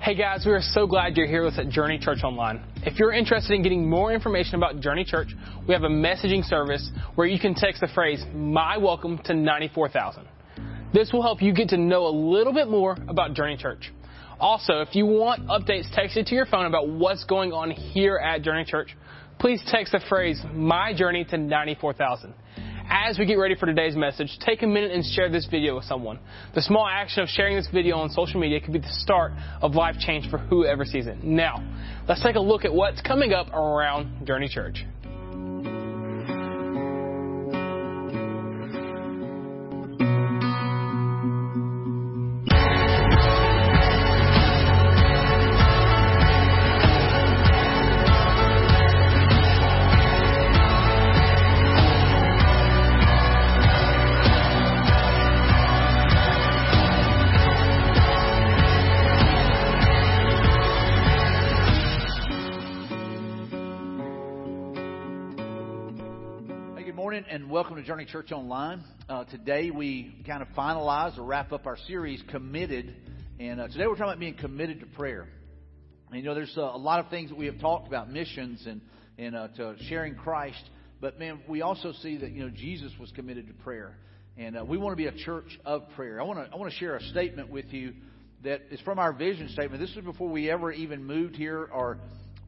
[0.00, 2.62] Hey guys, we are so glad you're here with us at Journey Church Online.
[2.84, 5.34] If you're interested in getting more information about Journey Church,
[5.66, 10.26] we have a messaging service where you can text the phrase My Welcome to 94,000.
[10.94, 13.92] This will help you get to know a little bit more about Journey Church.
[14.38, 18.42] Also, if you want updates texted to your phone about what's going on here at
[18.42, 18.96] Journey Church,
[19.40, 22.32] please text the phrase My Journey to 94,000.
[22.90, 25.84] As we get ready for today's message, take a minute and share this video with
[25.84, 26.18] someone.
[26.54, 29.74] The small action of sharing this video on social media could be the start of
[29.74, 31.22] life change for whoever sees it.
[31.22, 31.62] Now,
[32.08, 34.86] let's take a look at what's coming up around Journey Church.
[67.68, 68.82] Welcome to Journey Church Online.
[69.10, 72.96] Uh, today we kind of finalize or wrap up our series, Committed.
[73.38, 75.28] And uh, today we're talking about being committed to prayer.
[76.10, 78.66] And, you know, there's uh, a lot of things that we have talked about, missions
[78.66, 78.80] and,
[79.18, 80.62] and uh, to sharing Christ.
[80.98, 83.98] But, man, we also see that, you know, Jesus was committed to prayer.
[84.38, 86.22] And uh, we want to be a church of prayer.
[86.22, 87.92] I want to, I want to share a statement with you
[88.44, 89.82] that is from our vision statement.
[89.82, 91.98] This was before we ever even moved here or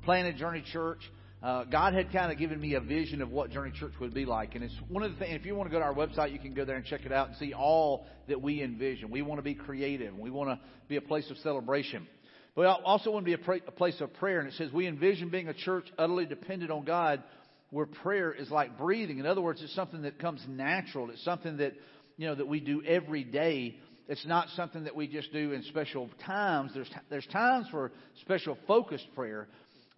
[0.03, 1.01] planted Journey Church
[1.43, 4.27] uh, God had kind of given me a vision of what Journey Church would be
[4.27, 4.55] like.
[4.55, 6.39] And it's one of the things, if you want to go to our website, you
[6.39, 9.11] can go there and check it out and see all that we envision.
[9.11, 10.17] We want to be creative.
[10.17, 12.07] We want to be a place of celebration.
[12.55, 14.41] But we also want to be a, pra- a place of prayer.
[14.41, 17.23] And it says, we envision being a church utterly dependent on God
[17.71, 19.19] where prayer is like breathing.
[19.19, 21.09] In other words, it's something that comes natural.
[21.11, 21.75] It's something that,
[22.19, 23.79] you know, that we do every day.
[24.09, 26.73] It's not something that we just do in special times.
[26.75, 29.47] There's, there's times for special focused prayer,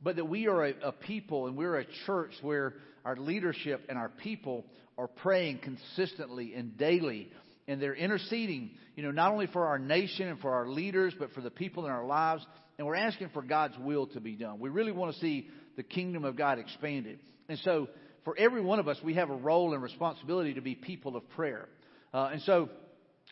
[0.02, 3.98] but that we are a, a people and we're a church where our leadership and
[3.98, 4.64] our people
[4.98, 7.30] are praying consistently and daily
[7.68, 11.32] and they're interceding, you know, not only for our nation and for our leaders, but
[11.32, 12.44] for the people in our lives.
[12.78, 14.58] And we're asking for God's will to be done.
[14.58, 17.20] We really want to see the kingdom of God expanded.
[17.48, 17.88] And so,
[18.24, 21.28] for every one of us, we have a role and responsibility to be people of
[21.30, 21.68] prayer.
[22.14, 22.68] Uh, and so,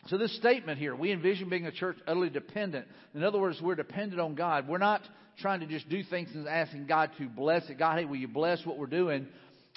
[0.07, 2.87] so this statement here, we envision being a church utterly dependent.
[3.13, 4.67] In other words, we're dependent on God.
[4.67, 5.01] We're not
[5.39, 7.77] trying to just do things and asking God to bless it.
[7.77, 9.27] God, hey, will you bless what we're doing?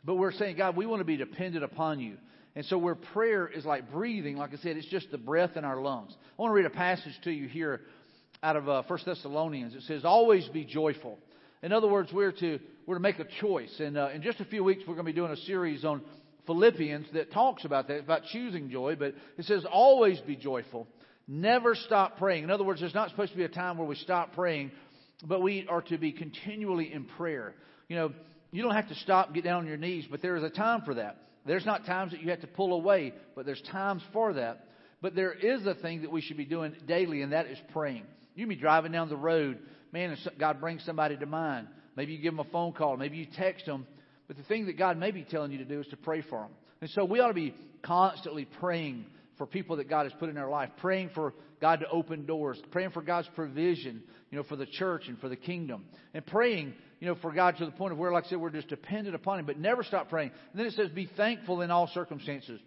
[0.05, 2.17] But we're saying, God, we want to be dependent upon you.
[2.57, 5.65] And so where prayer is like breathing, like I said, it's just the breath in
[5.65, 6.15] our lungs.
[6.39, 7.83] I want to read a passage to you here
[8.43, 9.75] out of uh, 1 Thessalonians.
[9.75, 11.19] It says, always be joyful.
[11.63, 13.75] In other words, we're to, we're to make a choice.
[13.81, 16.03] And uh, in just a few weeks, we're going to be doing a series on
[16.47, 18.97] Philippians that talks about that, about choosing joy.
[18.97, 20.87] But it says, always be joyful.
[21.27, 22.45] Never stop praying.
[22.45, 24.71] In other words, there's not supposed to be a time where we stop praying
[25.23, 27.55] but we are to be continually in prayer.
[27.89, 28.13] You know,
[28.51, 30.51] you don't have to stop and get down on your knees, but there is a
[30.51, 31.19] time for that.
[31.47, 34.67] There's not times that you have to pull away, but there's times for that.
[35.03, 38.05] But there is a thing that we should be doing daily, and that is praying.
[38.35, 39.59] You be driving down the road,
[39.93, 41.69] man, and God brings somebody to mind.
[41.97, 43.87] Maybe you give them a phone call, maybe you text them.
[44.27, 46.41] But the thing that God may be telling you to do is to pray for
[46.41, 46.51] them.
[46.81, 50.39] And so we ought to be constantly praying for people that God has put in
[50.39, 54.57] our life, praying for God to open doors, praying for God's provision, you know, for
[54.57, 57.93] the church and for the kingdom, and praying, you know, for God to the point
[57.93, 60.31] of where, like I said, we're just dependent upon Him, but never stop praying.
[60.53, 62.61] And then it says, be thankful in all circumstances.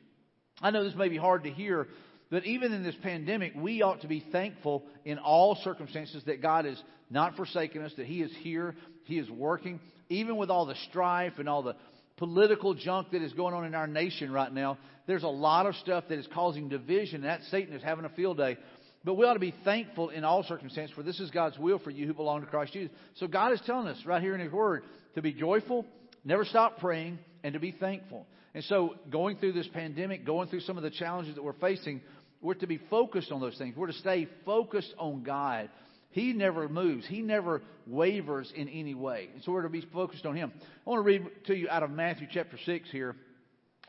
[0.61, 1.87] I know this may be hard to hear,
[2.29, 6.65] but even in this pandemic, we ought to be thankful in all circumstances that God
[6.65, 8.75] has not forsaken us, that He is here,
[9.07, 9.79] He is working,
[10.09, 11.75] even with all the strife and all the
[12.17, 14.77] political junk that is going on in our nation right now.
[15.05, 17.17] There's a lot of stuff that is causing division.
[17.17, 18.57] and That Satan is having a field day.
[19.03, 21.91] But we ought to be thankful in all circumstances, for this is God's will for
[21.91, 22.91] you who belong to Christ Jesus.
[23.15, 24.83] So God is telling us right here in His Word
[25.15, 25.85] to be joyful,
[26.25, 28.25] never stop praying, and to be thankful.
[28.53, 32.01] And so, going through this pandemic, going through some of the challenges that we're facing,
[32.41, 33.75] we're to be focused on those things.
[33.77, 35.69] We're to stay focused on God.
[36.11, 37.05] He never moves.
[37.05, 39.29] He never wavers in any way.
[39.33, 40.51] And so we're to be focused on Him.
[40.55, 43.15] I want to read to you out of Matthew chapter 6 here.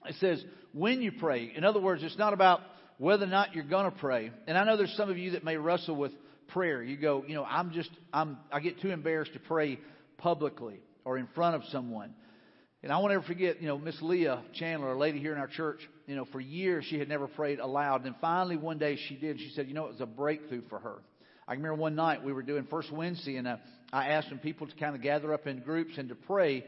[0.07, 2.61] It says, when you pray, in other words, it's not about
[2.99, 4.31] whether or not you're going to pray.
[4.47, 6.13] And I know there's some of you that may wrestle with
[6.49, 6.83] prayer.
[6.83, 9.79] You go, you know, I'm just, I'm, I get too embarrassed to pray
[10.19, 12.15] publicly or in front of someone.
[12.83, 15.49] And I won't ever forget, you know, Miss Leah Chandler, a lady here in our
[15.49, 17.97] church, you know, for years she had never prayed aloud.
[17.97, 19.41] And then finally one day she did.
[19.41, 20.99] She said, you know, it was a breakthrough for her.
[21.49, 23.57] I remember one night we were doing First Wednesday, and uh,
[23.91, 26.67] I asked some people to kind of gather up in groups and to pray.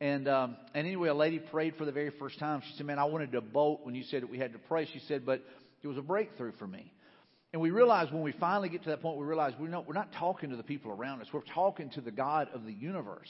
[0.00, 2.62] And um, and anyway, a lady prayed for the very first time.
[2.66, 4.88] She said, "Man, I wanted to bolt when you said that we had to pray."
[4.90, 5.42] She said, "But
[5.82, 6.90] it was a breakthrough for me."
[7.52, 9.92] And we realize when we finally get to that point, we realize we're not, we're
[9.92, 11.26] not talking to the people around us.
[11.30, 13.28] We're talking to the God of the universe.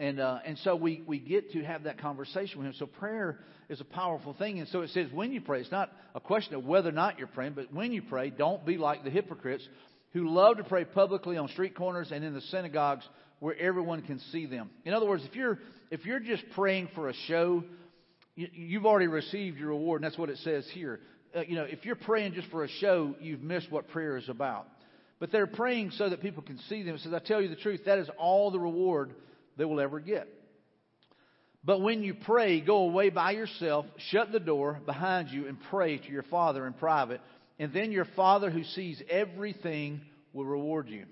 [0.00, 2.74] And, uh, and so we, we get to have that conversation with Him.
[2.78, 4.58] So prayer is a powerful thing.
[4.58, 7.18] And so it says when you pray, it's not a question of whether or not
[7.18, 9.68] you're praying, but when you pray, don't be like the hypocrites
[10.12, 14.20] who love to pray publicly on street corners and in the synagogues where everyone can
[14.30, 14.70] see them.
[14.84, 15.58] In other words, if you're,
[15.90, 17.64] if you're just praying for a show,
[18.36, 20.02] you, you've already received your reward.
[20.02, 21.00] And that's what it says here.
[21.34, 24.28] Uh, you know, if you're praying just for a show, you've missed what prayer is
[24.28, 24.68] about.
[25.18, 26.94] But they're praying so that people can see them.
[26.94, 29.14] It says, I tell you the truth, that is all the reward
[29.56, 30.28] they will ever get.
[31.64, 35.98] But when you pray, go away by yourself, shut the door behind you, and pray
[35.98, 37.20] to your Father in private.
[37.58, 40.00] And then your Father who sees everything
[40.32, 41.04] will reward you.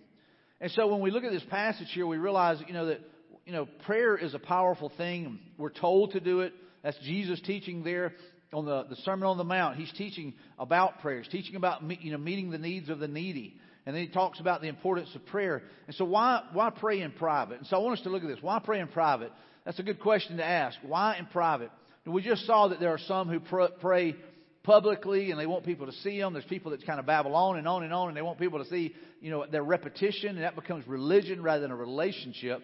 [0.60, 3.00] And so when we look at this passage here, we realize, you know, that,
[3.46, 5.38] you know, prayer is a powerful thing.
[5.58, 6.52] We're told to do it.
[6.82, 8.12] That's Jesus teaching there
[8.52, 9.76] on the, the Sermon on the Mount.
[9.76, 13.56] He's teaching about prayers, teaching about, you know, meeting the needs of the needy.
[13.86, 15.62] And then he talks about the importance of prayer.
[15.86, 17.58] And so why, why pray in private?
[17.58, 18.38] And so I want us to look at this.
[18.42, 19.32] Why pray in private?
[19.64, 20.78] That's a good question to ask.
[20.82, 21.70] Why in private?
[22.04, 23.40] And we just saw that there are some who
[23.80, 24.14] pray
[24.62, 26.32] publicly and they want people to see them.
[26.32, 28.62] There's people that kind of babble on and on and on and they want people
[28.62, 32.62] to see, you know, their repetition and that becomes religion rather than a relationship.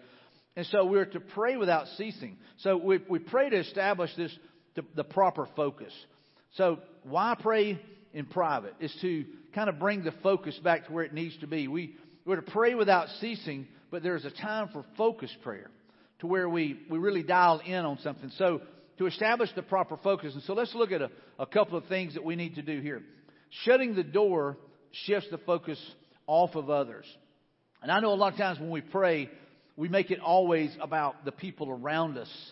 [0.55, 2.37] And so we're to pray without ceasing.
[2.57, 4.35] So we, we pray to establish this,
[4.75, 5.93] the, the proper focus.
[6.55, 7.79] So why pray
[8.13, 8.75] in private?
[8.79, 11.67] Is to kind of bring the focus back to where it needs to be.
[11.67, 11.95] We,
[12.25, 15.69] we're to pray without ceasing, but there's a time for focused prayer
[16.19, 18.31] to where we, we really dial in on something.
[18.37, 18.61] So
[18.97, 20.33] to establish the proper focus.
[20.33, 21.09] And so let's look at a,
[21.39, 23.01] a couple of things that we need to do here.
[23.63, 24.57] Shutting the door
[24.91, 25.79] shifts the focus
[26.25, 27.05] off of others.
[27.81, 29.29] And I know a lot of times when we pray,
[29.75, 32.51] we make it always about the people around us.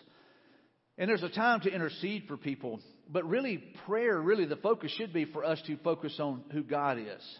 [0.98, 2.80] And there's a time to intercede for people.
[3.10, 6.98] But really, prayer, really, the focus should be for us to focus on who God
[6.98, 7.38] is.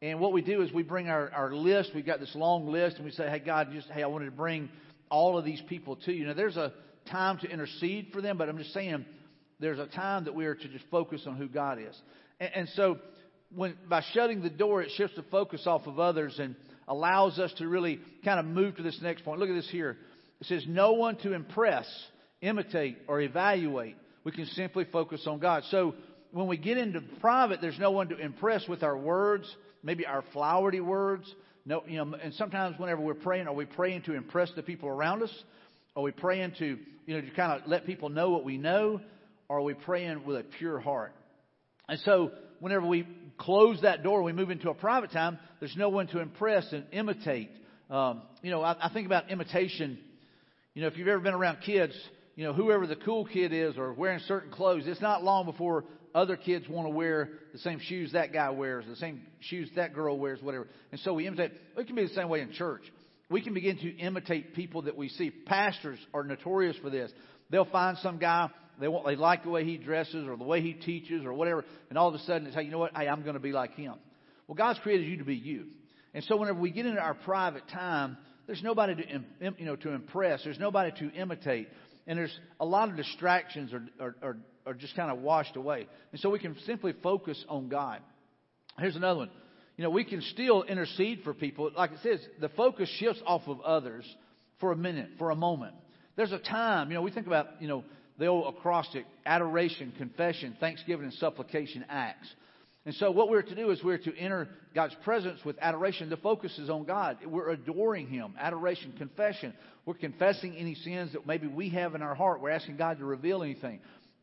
[0.00, 1.90] And what we do is we bring our, our list.
[1.94, 4.30] We've got this long list, and we say, hey, God, just, hey, I wanted to
[4.32, 4.68] bring
[5.10, 6.26] all of these people to you.
[6.26, 6.72] Now, there's a
[7.10, 9.04] time to intercede for them, but I'm just saying
[9.60, 11.96] there's a time that we are to just focus on who God is.
[12.40, 12.98] And, and so,
[13.54, 16.54] when, by shutting the door, it shifts the focus off of others and
[16.86, 19.40] allows us to really kind of move to this next point.
[19.40, 19.96] Look at this here.
[20.40, 21.86] It says, no one to impress,
[22.42, 23.96] imitate, or evaluate
[24.28, 25.62] we can simply focus on God.
[25.70, 25.94] So
[26.32, 29.50] when we get into private, there's no one to impress with our words,
[29.82, 31.24] maybe our flowery words.
[31.64, 34.90] No, you know, and sometimes whenever we're praying, are we praying to impress the people
[34.90, 35.32] around us?
[35.96, 36.78] Are we praying to,
[37.08, 39.00] you know, to kind of let people know what we know?
[39.48, 41.14] Or are we praying with a pure heart?
[41.88, 43.08] And so whenever we
[43.38, 46.84] close that door, we move into a private time, there's no one to impress and
[46.92, 47.48] imitate.
[47.88, 49.98] Um, you know, I, I think about imitation.
[50.74, 51.94] You know, if you've ever been around kids,
[52.36, 55.86] you know, whoever the cool kid is or wearing certain clothes, it's not long before
[56.14, 59.94] other kids want to wear the same shoes that guy wears, the same shoes that
[59.94, 60.68] girl wears, whatever.
[60.92, 61.52] And so we imitate.
[61.74, 62.82] It can be the same way in church.
[63.30, 65.30] We can begin to imitate people that we see.
[65.30, 67.10] Pastors are notorious for this.
[67.50, 70.60] They'll find some guy they want they like the way he dresses or the way
[70.60, 72.96] he teaches or whatever, and all of a sudden it's hey, you know what?
[72.96, 73.94] Hey, I'm going to be like him.
[74.46, 75.66] Well, God's created you to be you.
[76.14, 78.16] And so whenever we get into our private time,
[78.46, 80.44] there's nobody to you know to impress.
[80.44, 81.68] There's nobody to imitate
[82.08, 84.36] and there's a lot of distractions are, are, are,
[84.66, 85.86] are just kind of washed away.
[86.10, 88.00] And so we can simply focus on God.
[88.78, 89.30] Here's another one.
[89.78, 91.70] You know, we can still intercede for people.
[91.74, 94.04] Like it says, the focus shifts off of others
[94.58, 95.74] for a minute, for a moment.
[96.16, 97.84] There's a time, you know, we think about, you know,
[98.18, 102.26] the old acrostic adoration, confession, thanksgiving, and supplication acts.
[102.86, 106.10] And so what we're to do is we're to enter God's presence with adoration.
[106.10, 107.18] The focus is on God.
[107.24, 108.34] We're adoring Him.
[108.36, 109.54] Adoration, confession.
[109.86, 112.40] We're confessing any sins that maybe we have in our heart.
[112.40, 113.78] We're asking God to reveal anything.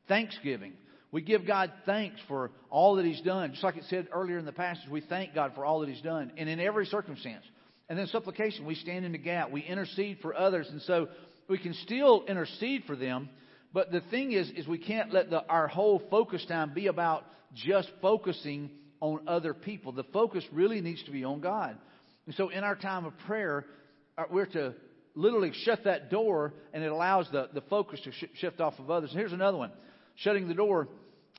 [0.09, 0.73] Thanksgiving.
[1.11, 3.51] We give God thanks for all that He's done.
[3.51, 6.01] Just like it said earlier in the passage, we thank God for all that He's
[6.01, 6.31] done.
[6.37, 7.45] And in every circumstance.
[7.87, 8.65] And then supplication.
[8.65, 9.51] We stand in the gap.
[9.51, 10.67] We intercede for others.
[10.69, 11.07] And so
[11.47, 13.29] we can still intercede for them.
[13.73, 17.25] But the thing is, is we can't let the, our whole focus time be about
[17.53, 18.69] just focusing
[19.01, 19.91] on other people.
[19.91, 21.77] The focus really needs to be on God.
[22.25, 23.65] And so in our time of prayer,
[24.17, 24.73] uh, we're to
[25.13, 28.89] literally shut that door and it allows the, the focus to sh- shift off of
[28.89, 29.11] others.
[29.11, 29.71] And here's another one.
[30.17, 30.87] Shutting the door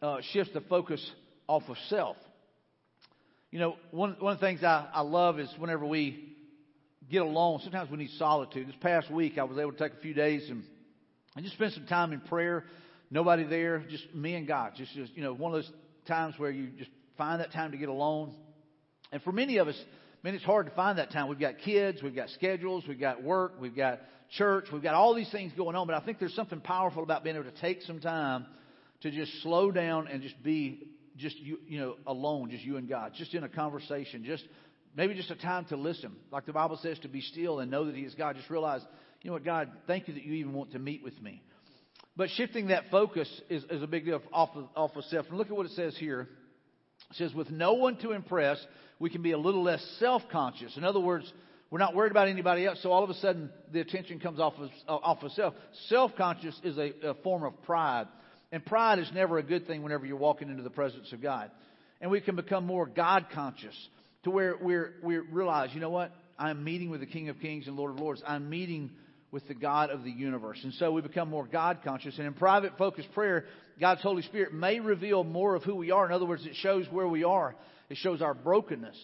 [0.02, 1.04] uh, shifts the focus
[1.48, 2.16] off of self.
[3.50, 6.34] You know, one, one of the things I, I love is whenever we
[7.10, 8.68] get alone, sometimes we need solitude.
[8.68, 10.62] This past week, I was able to take a few days and,
[11.34, 12.64] and just spend some time in prayer.
[13.10, 14.72] Nobody there, just me and God.
[14.76, 15.72] Just, just you know, one of those
[16.06, 18.34] times where you just find that time to get alone.
[19.12, 19.80] And for many of us,
[20.22, 21.28] man, it's hard to find that time.
[21.28, 24.00] We've got kids, we've got schedules, we've got work, we've got
[24.36, 25.86] church, we've got all these things going on.
[25.86, 28.44] But I think there's something powerful about being able to take some time
[29.02, 32.88] to just slow down and just be just you, you know, alone, just you and
[32.88, 34.44] God, just in a conversation, just
[34.96, 36.12] maybe just a time to listen.
[36.30, 38.36] Like the Bible says, to be still and know that He is God.
[38.36, 38.82] Just realize,
[39.22, 41.42] you know what, God, thank you that you even want to meet with me.
[42.16, 45.26] But shifting that focus is, is a big deal off of, off of self.
[45.28, 46.28] And look at what it says here.
[47.10, 48.58] It says, with no one to impress,
[48.98, 50.76] we can be a little less self conscious.
[50.76, 51.30] In other words,
[51.70, 54.54] we're not worried about anybody else, so all of a sudden the attention comes off
[54.58, 55.54] of, off of self.
[55.88, 58.06] Self conscious is a, a form of pride.
[58.52, 61.50] And pride is never a good thing whenever you're walking into the presence of God.
[62.00, 63.74] And we can become more God conscious
[64.24, 66.12] to where we're, we realize, you know what?
[66.38, 68.22] I'm meeting with the King of Kings and Lord of Lords.
[68.26, 68.90] I'm meeting
[69.32, 70.58] with the God of the universe.
[70.62, 72.16] And so we become more God conscious.
[72.18, 73.46] And in private focused prayer,
[73.80, 76.06] God's Holy Spirit may reveal more of who we are.
[76.06, 77.54] In other words, it shows where we are.
[77.88, 78.96] It shows our brokenness.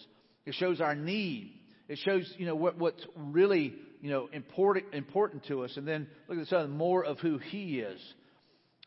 [0.45, 1.53] It shows our need.
[1.87, 5.75] It shows, you know, what, what's really, you know, important, important to us.
[5.75, 7.99] And then look at this other, more of who He is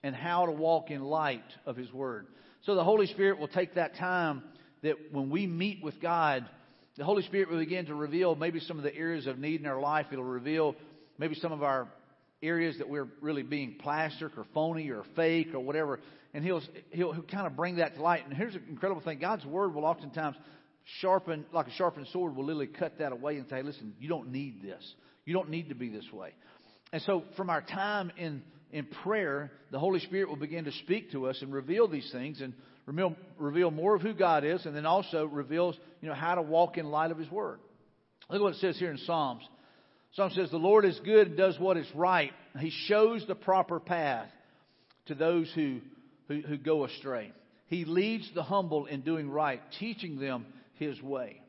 [0.07, 2.29] and how to walk in light of His Word.
[2.63, 4.45] So the Holy Spirit will take that time
[4.85, 6.49] that when we meet with God,
[6.97, 9.67] the Holy Spirit will begin to reveal maybe some of the areas of need in
[9.67, 10.07] our life.
[10.13, 10.77] It'll reveal
[11.19, 11.89] maybe some of our
[12.41, 15.99] areas that we're really being plastic or phony or fake or whatever.
[16.33, 18.25] And he'll, he'll, he'll kind of bring that to light.
[18.25, 20.37] And here's an incredible thing God's Word will oftentimes
[21.01, 24.31] sharpen, like a sharpened sword, will literally cut that away and say, listen, you don't
[24.31, 24.95] need this.
[25.25, 26.31] You don't need to be this way.
[26.93, 28.45] And so, from our time in,
[28.77, 32.43] in prayer, the Holy Spirit will begin to speak to us and reveal these things
[32.43, 32.53] and
[32.85, 36.43] reveal, reveal more of who God is, and then also reveals you know, how to
[36.43, 37.59] walk in light of His Word.
[38.29, 39.49] Look at what it says here in Psalms.
[40.13, 42.33] Psalm says, The Lord is good and does what is right.
[42.61, 44.29] He shows the proper path
[45.07, 45.81] to those who,
[46.29, 47.33] who, who go astray.
[47.69, 51.41] He leads the humble in doing right, teaching them his way.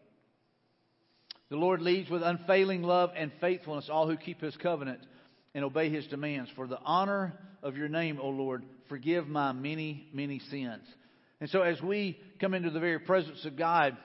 [1.49, 5.01] The Lord leads with unfailing love and faithfulness all who keep his covenant
[5.53, 6.49] and obey his demands.
[6.55, 10.83] For the honor of your name, O Lord, forgive my many, many sins.
[11.39, 13.97] And so as we come into the very presence of God,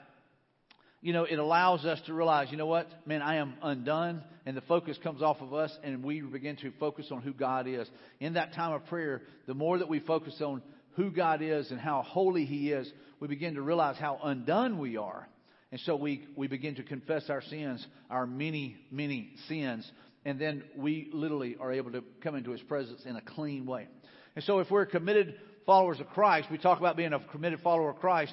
[1.00, 4.56] you know, it allows us to realize, you know what, man, I am undone, and
[4.56, 7.88] the focus comes off of us, and we begin to focus on who God is.
[8.20, 10.62] In that time of prayer, the more that we focus on
[10.94, 14.96] who God is and how holy He is, we begin to realize how undone we
[14.96, 15.28] are.
[15.72, 19.90] And so we, we begin to confess our sins, our many, many sins.
[20.24, 23.88] And then we literally are able to come into His presence in a clean way.
[24.36, 25.34] And so if we're committed
[25.66, 28.32] followers of Christ, we talk about being a committed follower of Christ.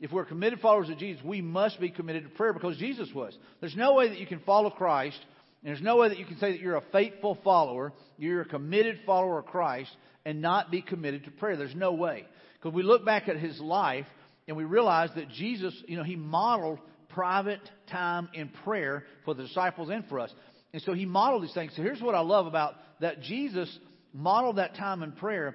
[0.00, 3.36] If we're committed followers of Jesus, we must be committed to prayer because Jesus was.
[3.60, 5.18] There's no way that you can follow Christ,
[5.62, 8.46] and there's no way that you can say that you're a faithful follower, you're a
[8.46, 9.90] committed follower of Christ,
[10.24, 11.56] and not be committed to prayer.
[11.56, 12.26] There's no way.
[12.54, 14.06] Because we look back at his life,
[14.46, 19.42] and we realize that Jesus, you know, he modeled private time in prayer for the
[19.44, 20.32] disciples and for us.
[20.72, 21.72] And so he modeled these things.
[21.76, 23.76] So here's what I love about that Jesus
[24.12, 25.54] modeled that time in prayer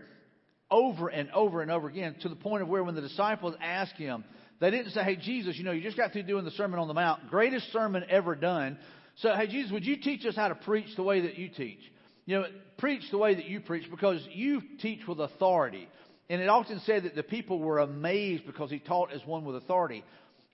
[0.72, 3.96] over and over and over again to the point of where when the disciples asked
[3.96, 4.24] him,
[4.60, 6.88] they didn't say, Hey, Jesus, you know, you just got through doing the Sermon on
[6.88, 8.78] the Mount, greatest sermon ever done.
[9.18, 11.80] So, hey, Jesus, would you teach us how to preach the way that you teach?
[12.26, 12.46] You know,
[12.78, 15.88] preach the way that you preach because you teach with authority.
[16.30, 19.58] And it often said that the people were amazed because he taught as one with
[19.58, 20.04] authority.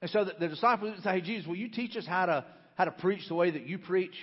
[0.02, 2.46] And so the, the disciples didn't say, Hey, Jesus, will you teach us how to,
[2.76, 4.16] how to preach the way that you preach?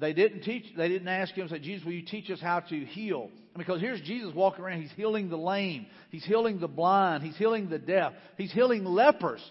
[0.00, 2.84] They didn't teach, they didn't ask him, say, Jesus, will you teach us how to
[2.84, 3.30] heal?
[3.56, 7.68] Because here's Jesus walking around, he's healing the lame, he's healing the blind, he's healing
[7.68, 9.42] the deaf, he's healing lepers,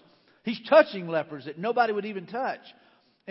[0.44, 2.60] he's touching lepers that nobody would even touch.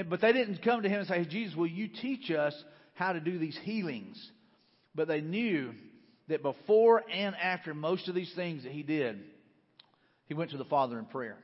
[0.08, 2.54] But they didn't come to him and say, hey, Jesus, will you teach us
[2.94, 4.24] how to do these healings?
[4.94, 5.72] But they knew
[6.28, 9.20] that before and after most of these things that he did,
[10.28, 11.38] he went to the Father in prayer.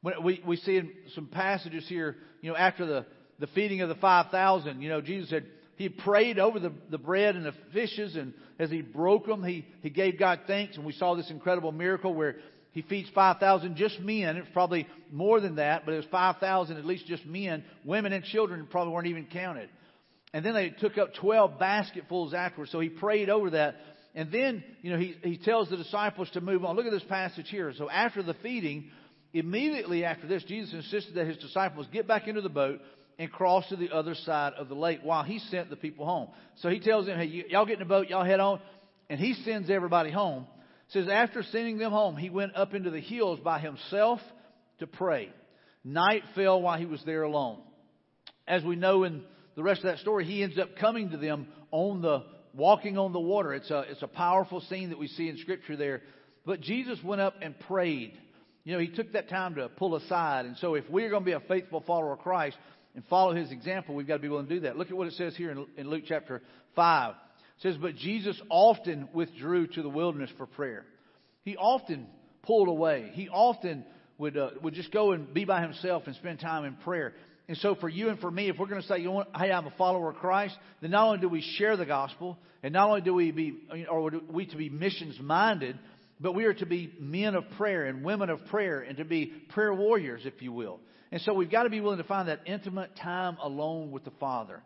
[0.00, 3.06] When we, we see in some passages here, you know, after the,
[3.38, 7.34] the feeding of the 5,000, you know, Jesus said, he prayed over the, the bread
[7.34, 10.92] and the fishes, and as he broke them, he, he gave God thanks, and we
[10.92, 12.36] saw this incredible miracle where
[12.74, 14.36] he feeds 5,000 just men.
[14.36, 17.64] It's probably more than that, but it was 5,000 at least just men.
[17.84, 19.68] Women and children probably weren't even counted.
[20.32, 22.72] And then they took up 12 basketfuls afterwards.
[22.72, 23.76] So he prayed over that.
[24.16, 26.74] And then, you know, he, he tells the disciples to move on.
[26.74, 27.72] Look at this passage here.
[27.78, 28.90] So after the feeding,
[29.32, 32.80] immediately after this, Jesus insisted that his disciples get back into the boat
[33.18, 36.28] and cross to the other side of the lake while he sent the people home.
[36.56, 38.60] So he tells them, hey, y'all get in the boat, y'all head on.
[39.08, 40.46] And he sends everybody home.
[40.88, 44.20] Says, after sending them home, he went up into the hills by himself
[44.78, 45.30] to pray.
[45.84, 47.58] Night fell while he was there alone.
[48.46, 49.22] As we know in
[49.56, 53.12] the rest of that story, he ends up coming to them on the walking on
[53.12, 53.52] the water.
[53.52, 56.02] It's a, it's a powerful scene that we see in Scripture there.
[56.46, 58.16] But Jesus went up and prayed.
[58.64, 60.46] You know, he took that time to pull aside.
[60.46, 62.56] And so if we're going to be a faithful follower of Christ
[62.94, 64.76] and follow his example, we've got to be willing to do that.
[64.76, 66.42] Look at what it says here in, in Luke chapter
[66.76, 67.14] 5.
[67.14, 70.84] It says, But Jesus often withdrew to the wilderness for prayer.
[71.44, 72.06] He often
[72.42, 73.10] pulled away.
[73.14, 73.84] He often
[74.18, 77.14] would, uh, would just go and be by himself and spend time in prayer.
[77.48, 79.66] And so for you and for me, if we're going to say, you hey, I'm
[79.66, 83.02] a follower of Christ, then not only do we share the gospel, and not only
[83.02, 83.58] do we be,
[83.90, 85.78] or we to be missions minded,
[86.20, 89.26] but we are to be men of prayer and women of prayer and to be
[89.50, 90.80] prayer warriors, if you will.
[91.12, 94.12] And so we've got to be willing to find that intimate time alone with the
[94.18, 94.62] Father.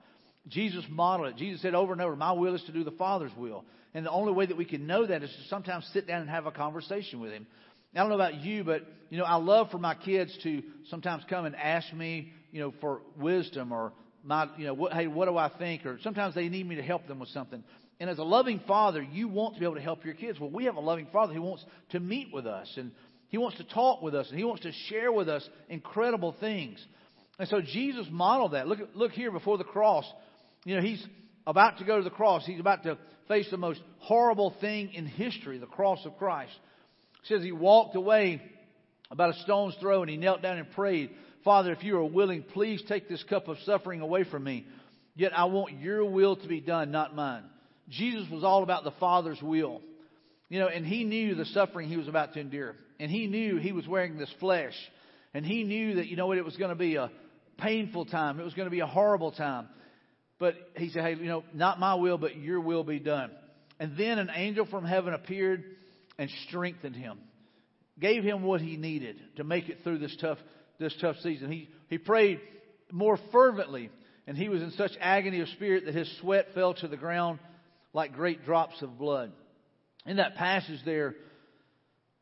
[0.49, 1.37] Jesus modeled it.
[1.37, 3.65] Jesus said over and over, My will is to do the Father's will.
[3.95, 6.31] And the only way that we can know that is to sometimes sit down and
[6.31, 7.47] have a conversation with Him.
[7.95, 11.25] I don't know about you, but you know, I love for my kids to sometimes
[11.29, 13.93] come and ask me, you know, for wisdom or
[14.23, 15.87] my, you know, what, hey, what do I think?
[15.87, 17.65] Or sometimes they need me to help them with something.
[18.01, 20.39] And as a loving father, you want to be able to help your kids.
[20.39, 22.93] Well, we have a loving father who wants to meet with us and
[23.29, 26.85] he wants to talk with us and he wants to share with us incredible things.
[27.39, 28.67] And so Jesus modeled that.
[28.67, 30.05] Look, look here before the cross.
[30.65, 31.05] You know, he's
[31.47, 32.45] about to go to the cross.
[32.47, 36.53] He's about to face the most horrible thing in history, the cross of Christ.
[37.23, 38.43] It says he walked away
[39.11, 41.11] about a stone's throw and he knelt down and prayed,
[41.45, 44.67] Father, if you are willing, please take this cup of suffering away from me.
[45.15, 47.45] Yet I want your will to be done, not mine.
[47.89, 49.81] Jesus was all about the Father's will.
[50.49, 52.75] You know, and he knew the suffering he was about to endure.
[53.01, 54.75] And he knew he was wearing this flesh.
[55.35, 57.11] And he knew that, you know what, it was going to be a
[57.59, 58.41] painful time.
[58.41, 59.69] It was going to be a horrible time.
[60.39, 63.31] But he said, hey, you know, not my will, but your will be done.
[63.81, 65.65] And then an angel from heaven appeared
[66.19, 67.19] and strengthened him,
[67.99, 70.39] gave him what he needed to make it through this tough,
[70.79, 71.51] this tough season.
[71.51, 72.41] He, he prayed
[72.91, 73.91] more fervently,
[74.27, 77.39] and he was in such agony of spirit that his sweat fell to the ground
[77.93, 79.33] like great drops of blood.
[80.07, 81.15] In that passage there,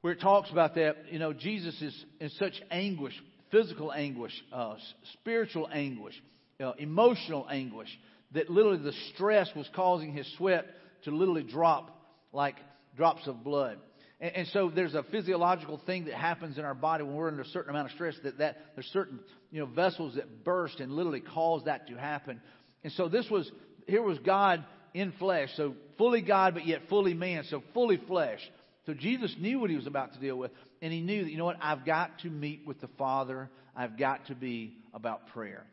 [0.07, 3.13] where it talks about that, you know, Jesus is in such anguish,
[3.51, 4.77] physical anguish, uh,
[5.15, 6.15] spiritual anguish,
[6.63, 7.89] uh, emotional anguish,
[8.31, 10.65] that literally the stress was causing his sweat
[11.07, 11.91] to literally drop
[12.33, 12.55] like
[12.97, 13.79] drops of blood.
[14.21, 17.43] And, and so there's a physiological thing that happens in our body when we're under
[17.43, 19.19] a certain amount of stress that, that there's certain
[19.51, 22.41] you know vessels that burst and literally cause that to happen.
[22.85, 23.51] And so this was
[23.89, 28.39] here was God in flesh, so fully God but yet fully man, so fully flesh.
[28.87, 31.39] So Jesus knew what he was about to deal with, and he knew that you
[31.39, 33.51] know what I've got to meet with the Father.
[33.77, 35.65] I've got to be about prayer.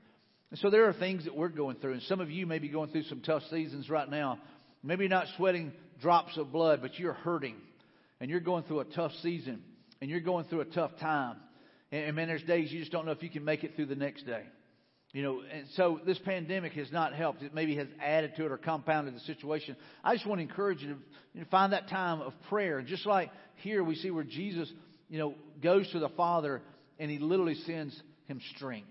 [0.49, 2.69] And so there are things that we're going through, and some of you may be
[2.69, 4.39] going through some tough seasons right now.
[4.84, 5.71] Maybe you're not sweating
[6.02, 7.56] drops of blood, but you're hurting
[8.19, 9.63] and you're going through a tough season
[10.02, 11.38] and you're going through a tough time.
[11.91, 13.88] And, and man, there's days you just don't know if you can make it through
[13.88, 14.43] the next day.
[15.13, 17.43] You know, and so this pandemic has not helped.
[17.43, 19.76] It maybe has added to it or compounded the situation.
[20.04, 20.97] I just want to encourage you to
[21.36, 22.80] you know, find that time of prayer.
[22.80, 24.71] And just like here, we see where Jesus,
[25.10, 26.63] you know, goes to the Father
[26.97, 27.95] and he literally sends
[28.26, 28.88] him strength.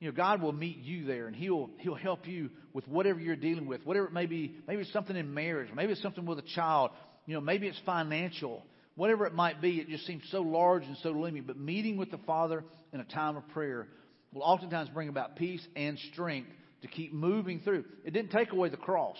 [0.00, 3.36] You know, God will meet you there and He'll He'll help you with whatever you're
[3.36, 4.56] dealing with, whatever it may be.
[4.66, 6.90] Maybe it's something in marriage, maybe it's something with a child,
[7.26, 8.64] you know, maybe it's financial.
[8.96, 11.44] Whatever it might be, it just seems so large and so looming.
[11.46, 13.86] But meeting with the Father in a time of prayer
[14.32, 16.50] will oftentimes bring about peace and strength
[16.82, 17.84] to keep moving through.
[18.04, 19.18] It didn't take away the cross.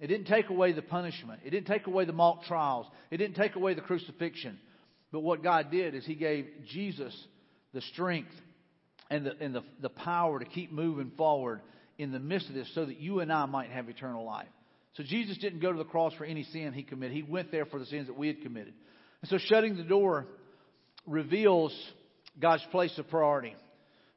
[0.00, 1.40] It didn't take away the punishment.
[1.44, 2.86] It didn't take away the mock trials.
[3.10, 4.58] It didn't take away the crucifixion.
[5.10, 7.16] But what God did is He gave Jesus
[7.72, 8.30] the strength
[9.10, 11.60] and the, and the, the power to keep moving forward
[11.96, 14.48] in the midst of this so that you and I might have eternal life.
[14.94, 17.16] So Jesus didn't go to the cross for any sin he committed.
[17.16, 18.74] He went there for the sins that we had committed.
[19.22, 20.26] And so shutting the door
[21.06, 21.72] reveals
[22.40, 23.54] God's place of priority.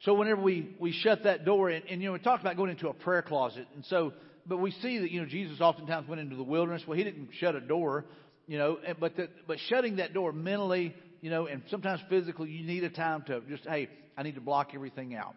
[0.02, 2.72] So whenever we, we shut that door, and, and you know, we talked about going
[2.72, 4.14] into a prayer closet, and so,
[4.48, 6.82] but we see that, you know, Jesus oftentimes went into the wilderness.
[6.88, 8.06] Well, he didn't shut a door,
[8.48, 12.66] you know, but the, but shutting that door mentally, you know, and sometimes physically, you
[12.66, 15.36] need a time to just, hey, I need to block everything out.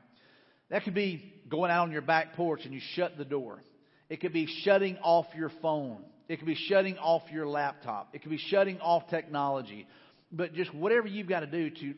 [0.71, 3.63] That could be going out on your back porch and you shut the door.
[4.09, 6.03] It could be shutting off your phone.
[6.27, 8.15] It could be shutting off your laptop.
[8.15, 9.87] It could be shutting off technology.
[10.33, 11.95] But just whatever you've got to do to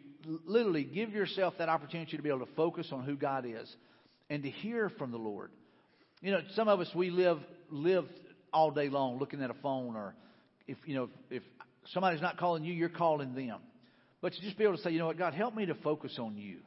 [0.47, 3.75] literally give yourself that opportunity to be able to focus on who God is
[4.29, 5.51] and to hear from the Lord.
[6.21, 7.39] You know, some of us we live
[7.71, 8.07] live
[8.53, 10.15] all day long looking at a phone or
[10.67, 11.43] if you know if
[11.93, 13.59] somebody's not calling you, you're calling them.
[14.21, 16.19] But to just be able to say, you know what, God, help me to focus
[16.19, 16.59] on you.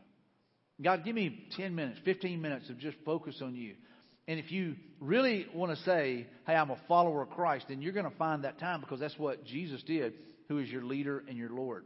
[0.81, 3.75] God, give me 10 minutes, 15 minutes of just focus on you.
[4.27, 7.93] And if you really want to say, hey, I'm a follower of Christ, then you're
[7.93, 10.13] going to find that time because that's what Jesus did,
[10.47, 11.83] who is your leader and your Lord.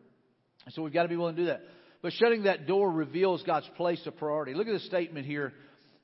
[0.69, 1.62] So we've got to be willing to do that.
[2.02, 4.54] But shutting that door reveals God's place of priority.
[4.54, 5.54] Look at this statement here.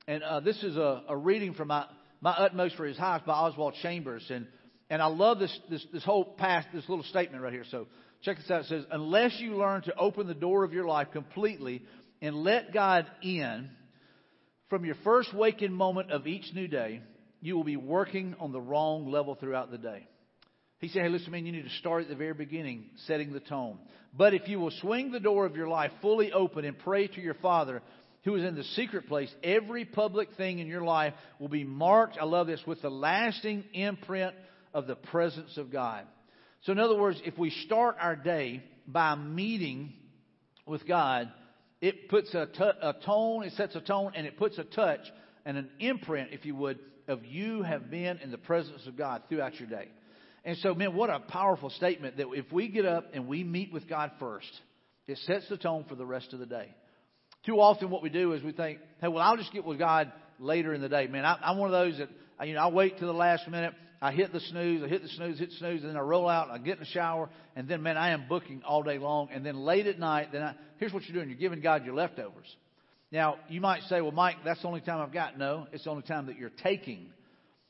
[0.08, 1.86] And uh, this is a, a, reading from my,
[2.22, 4.26] my Utmost for His Highest by Oswald Chambers.
[4.30, 4.48] And,
[4.90, 7.66] and I love this, this, this whole past, this little statement right here.
[7.70, 7.88] So
[8.24, 8.62] check this out.
[8.62, 11.84] It says, unless you learn to open the door of your life completely
[12.22, 13.70] and let God in
[14.70, 17.02] from your first waking moment of each new day,
[17.42, 20.08] you will be working on the wrong level throughout the day.
[20.80, 23.42] He said, hey, listen, man, you need to start at the very beginning, setting the
[23.42, 23.78] tone.
[24.18, 27.22] But if you will swing the door of your life fully open and pray to
[27.22, 27.82] your Father
[28.24, 32.18] who is in the secret place, every public thing in your life will be marked,
[32.20, 34.36] I love this, with the lasting imprint
[34.74, 36.06] of the presence of God.
[36.64, 39.94] So, in other words, if we start our day by meeting
[40.66, 41.32] with God,
[41.82, 45.02] it puts a, t- a tone, it sets a tone, and it puts a touch
[45.46, 49.24] and an imprint, if you would, of you have been in the presence of God
[49.30, 49.88] throughout your day.
[50.50, 53.72] And so, man, what a powerful statement that if we get up and we meet
[53.72, 54.50] with God first,
[55.06, 56.74] it sets the tone for the rest of the day.
[57.46, 60.12] Too often, what we do is we think, hey, well, I'll just get with God
[60.40, 61.06] later in the day.
[61.06, 63.76] Man, I, I'm one of those that, you know, I wait till the last minute.
[64.02, 66.28] I hit the snooze, I hit the snooze, hit the snooze, and then I roll
[66.28, 69.30] out, I get in the shower, and then, man, I am booking all day long.
[69.32, 71.30] And then late at night, then I, here's what you're doing.
[71.30, 72.48] You're giving God your leftovers.
[73.12, 75.38] Now, you might say, well, Mike, that's the only time I've got.
[75.38, 77.12] No, it's the only time that you're taking.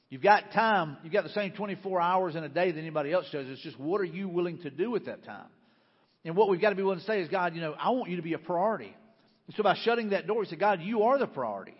[0.09, 3.27] You've got time, you've got the same 24 hours in a day that anybody else
[3.31, 3.47] does.
[3.47, 5.47] It's just what are you willing to do with that time?
[6.25, 8.09] And what we've got to be willing to say is, God, you know, I want
[8.09, 8.93] you to be a priority.
[9.47, 11.75] And so by shutting that door, we say, God, you are the priority.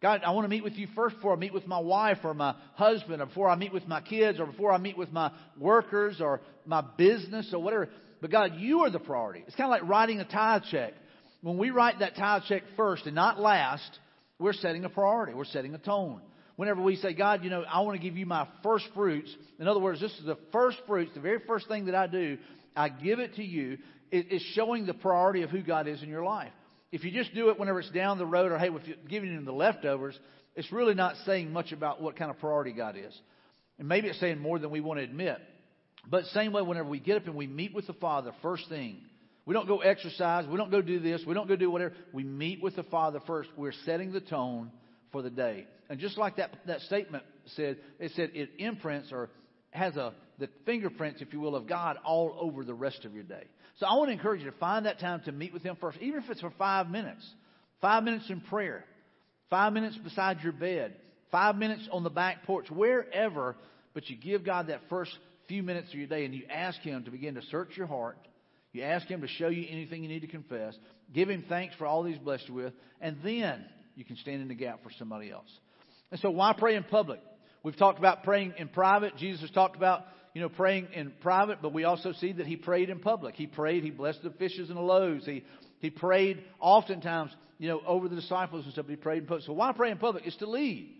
[0.00, 2.34] God, I want to meet with you first before I meet with my wife or
[2.34, 5.30] my husband or before I meet with my kids or before I meet with my
[5.58, 7.88] workers or my business or whatever.
[8.20, 9.44] But God, you are the priority.
[9.46, 10.94] It's kind of like writing a tithe check.
[11.40, 13.98] When we write that tithe check first and not last,
[14.38, 15.34] we're setting a priority.
[15.34, 16.20] We're setting a tone.
[16.56, 19.34] Whenever we say, God, you know, I want to give you my first fruits.
[19.58, 22.38] In other words, this is the first fruits, the very first thing that I do.
[22.76, 23.78] I give it to you.
[24.10, 26.52] It's showing the priority of who God is in your life.
[26.90, 29.30] If you just do it whenever it's down the road or, hey, if you're giving
[29.32, 30.18] him the leftovers,
[30.54, 33.18] it's really not saying much about what kind of priority God is.
[33.78, 35.38] And maybe it's saying more than we want to admit.
[36.08, 38.98] But same way, whenever we get up and we meet with the Father, first thing,
[39.46, 41.94] we don't go exercise, we don't go do this, we don't go do whatever.
[42.12, 43.48] We meet with the Father first.
[43.56, 44.70] We're setting the tone
[45.10, 45.66] for the day.
[45.92, 47.22] And just like that, that statement
[47.54, 49.28] said, it said it imprints or
[49.72, 53.24] has a the fingerprints, if you will, of God all over the rest of your
[53.24, 53.44] day.
[53.76, 55.98] So I want to encourage you to find that time to meet with Him first,
[56.00, 57.22] even if it's for five minutes.
[57.82, 58.86] Five minutes in prayer,
[59.50, 60.96] five minutes beside your bed,
[61.30, 63.54] five minutes on the back porch, wherever,
[63.92, 65.12] but you give God that first
[65.46, 68.16] few minutes of your day and you ask Him to begin to search your heart.
[68.72, 70.74] You ask Him to show you anything you need to confess.
[71.12, 72.72] Give Him thanks for all He's blessed you with.
[73.02, 75.50] And then you can stand in the gap for somebody else.
[76.12, 77.20] And so why pray in public?
[77.64, 79.16] We've talked about praying in private.
[79.16, 82.88] Jesus talked about you know, praying in private, but we also see that he prayed
[82.88, 83.34] in public.
[83.34, 85.26] He prayed, he blessed the fishes and the loaves.
[85.26, 85.44] He,
[85.80, 89.44] he prayed oftentimes, you know, over the disciples and stuff, he prayed in public.
[89.44, 90.26] So why pray in public?
[90.26, 90.94] Is to lead.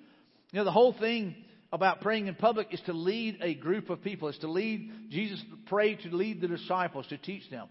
[0.53, 1.35] You know, the whole thing
[1.73, 4.29] about praying in public is to lead a group of people.
[4.29, 7.69] It's to lead, Jesus prayed to lead the disciples, to teach them.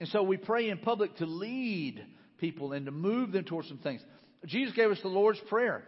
[0.00, 2.04] And so we pray in public to lead
[2.38, 4.00] people and to move them towards some things.
[4.46, 5.84] Jesus gave us the Lord's Prayer.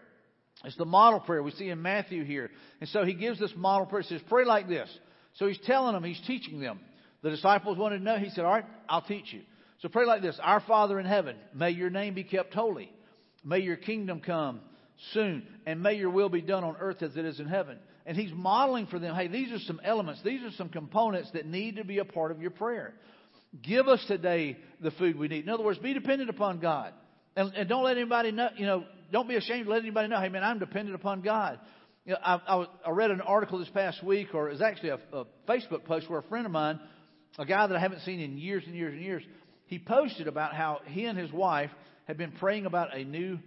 [0.64, 2.50] It's the model prayer we see in Matthew here.
[2.80, 4.02] And so he gives this model prayer.
[4.02, 4.88] He says, pray like this.
[5.34, 6.78] So he's telling them, he's teaching them.
[7.24, 8.18] The disciples wanted to know.
[8.18, 9.40] He said, All right, I'll teach you.
[9.80, 12.92] So pray like this Our Father in heaven, may your name be kept holy.
[13.42, 14.60] May your kingdom come
[15.12, 15.46] soon.
[15.66, 17.78] And may your will be done on earth as it is in heaven.
[18.06, 21.46] And he's modeling for them hey, these are some elements, these are some components that
[21.46, 22.94] need to be a part of your prayer.
[23.62, 25.44] Give us today the food we need.
[25.44, 26.92] In other words, be dependent upon God.
[27.36, 30.20] And, and don't let anybody know, you know, don't be ashamed to let anybody know,
[30.20, 31.58] hey, man, I'm dependent upon God.
[32.04, 34.90] You know, I, I, I read an article this past week, or it was actually
[34.90, 36.78] a, a Facebook post where a friend of mine,
[37.38, 39.22] a guy that I haven't seen in years and years and years,
[39.66, 41.70] he posted about how he and his wife
[42.06, 43.38] had been praying about a new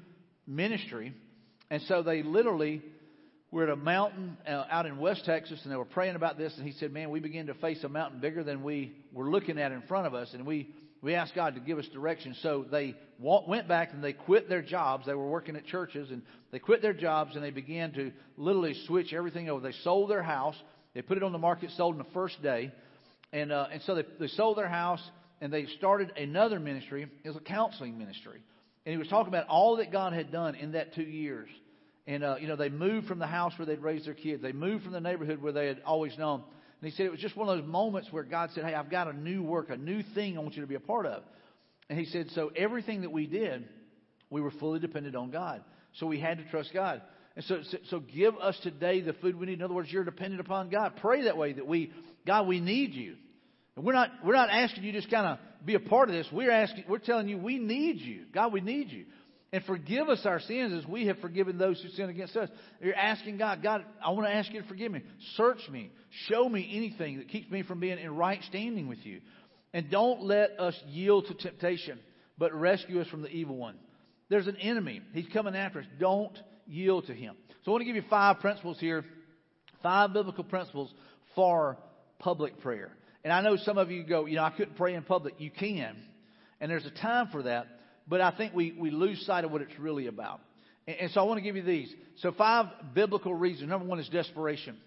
[0.47, 1.13] ministry.
[1.69, 2.81] And so they literally
[3.51, 6.53] were at a mountain uh, out in West Texas and they were praying about this.
[6.57, 9.59] And he said, Man, we began to face a mountain bigger than we were looking
[9.59, 10.33] at in front of us.
[10.33, 10.67] And we
[11.01, 12.35] we asked God to give us direction.
[12.41, 15.05] So they went back and they quit their jobs.
[15.05, 18.75] They were working at churches and they quit their jobs and they began to literally
[18.85, 19.61] switch everything over.
[19.61, 20.55] They sold their house.
[20.93, 22.71] They put it on the market, sold in the first day.
[23.31, 25.01] And, uh, and so they, they sold their house
[25.41, 27.07] and they started another ministry.
[27.23, 28.41] It was a counseling ministry.
[28.85, 31.49] And he was talking about all that God had done in that two years.
[32.07, 34.41] And, uh, you know, they moved from the house where they'd raised their kids.
[34.41, 36.43] They moved from the neighborhood where they had always known.
[36.81, 38.91] And he said it was just one of those moments where God said, Hey, I've
[38.91, 41.23] got a new work, a new thing I want you to be a part of.
[41.89, 43.67] And he said, So everything that we did,
[44.29, 45.63] we were fully dependent on God.
[45.95, 47.01] So we had to trust God.
[47.35, 49.59] And so, so, so give us today the food we need.
[49.59, 50.93] In other words, you're dependent upon God.
[51.01, 51.91] Pray that way that we,
[52.25, 53.15] God, we need you.
[53.75, 56.27] And we're not, we're not asking you just kind of be a part of this.
[56.31, 58.25] We're asking, we're telling you we need you.
[58.33, 59.05] God, we need you
[59.53, 62.49] and forgive us our sins as we have forgiven those who sin against us.
[62.81, 65.01] You're asking God, God, I want to ask you to forgive me.
[65.35, 65.91] Search me.
[66.27, 69.21] Show me anything that keeps me from being in right standing with you.
[69.73, 71.99] And don't let us yield to temptation,
[72.37, 73.75] but rescue us from the evil one.
[74.29, 75.01] There's an enemy.
[75.13, 75.85] He's coming after us.
[75.99, 77.35] Don't yield to him.
[77.63, 79.05] So I want to give you five principles here,
[79.81, 80.93] five biblical principles
[81.35, 81.77] for
[82.19, 82.91] public prayer.
[83.23, 85.35] And I know some of you go, you know, I couldn't pray in public.
[85.39, 85.95] You can.
[86.59, 87.67] And there's a time for that.
[88.07, 90.39] But I think we, we lose sight of what it's really about.
[90.87, 91.93] And, and so I want to give you these.
[92.17, 93.69] So five biblical reasons.
[93.69, 94.77] Number one is desperation.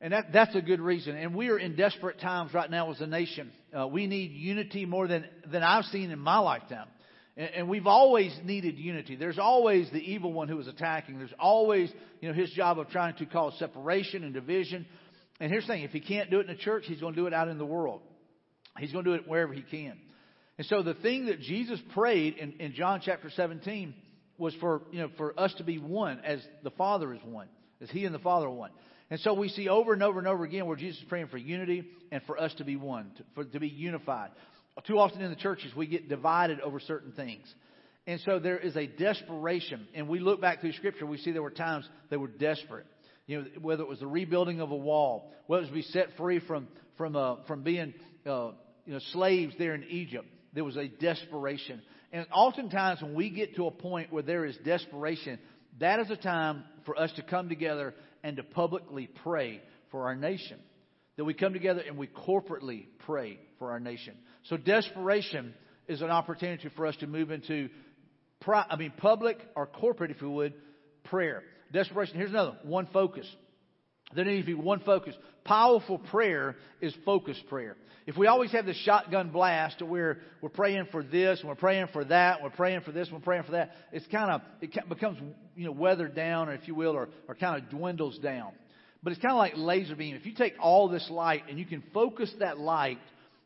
[0.00, 1.16] And that, that's a good reason.
[1.16, 3.50] And we are in desperate times right now as a nation.
[3.76, 6.88] Uh, we need unity more than, than I've seen in my lifetime.
[7.36, 9.16] And, and we've always needed unity.
[9.16, 11.18] There's always the evil one who is attacking.
[11.18, 11.90] There's always,
[12.20, 14.86] you know, his job of trying to cause separation and division.
[15.40, 15.82] And here's the thing.
[15.82, 17.56] If he can't do it in the church, he's going to do it out in
[17.56, 18.02] the world.
[18.78, 19.98] He's going to do it wherever he can.
[20.58, 23.94] And so the thing that Jesus prayed in, in John chapter 17
[24.38, 27.48] was for, you know, for us to be one as the Father is one,
[27.80, 28.70] as He and the Father are one.
[29.10, 31.38] And so we see over and over and over again where Jesus is praying for
[31.38, 34.30] unity and for us to be one, to, for, to be unified.
[34.86, 37.46] Too often in the churches we get divided over certain things.
[38.06, 39.86] And so there is a desperation.
[39.94, 42.86] And we look back through Scripture, we see there were times they were desperate.
[43.26, 45.82] You know, whether it was the rebuilding of a wall, whether it was to be
[45.82, 47.92] set free from from uh, from being
[48.24, 48.52] uh,
[48.84, 51.82] you know slaves there in Egypt, there was a desperation.
[52.12, 55.38] And oftentimes, when we get to a point where there is desperation,
[55.80, 60.16] that is a time for us to come together and to publicly pray for our
[60.16, 60.58] nation.
[61.18, 64.14] That we come together and we corporately pray for our nation.
[64.44, 65.52] So desperation
[65.88, 67.68] is an opportunity for us to move into,
[68.46, 70.54] I mean, public or corporate, if you would,
[71.04, 71.42] prayer.
[71.70, 72.16] Desperation.
[72.16, 73.26] Here's another one focus.
[74.14, 75.14] There needs to be one focus.
[75.44, 77.76] Powerful prayer is focused prayer.
[78.06, 81.88] If we always have the shotgun blast where we're praying for this, and we're praying
[81.92, 84.42] for that, and we're praying for this, and we're praying for that, it's kind of,
[84.60, 85.18] it becomes,
[85.56, 88.52] you know, weathered down, or if you will, or, or kind of dwindles down.
[89.02, 90.14] But it's kind of like laser beam.
[90.14, 92.98] If you take all this light and you can focus that light,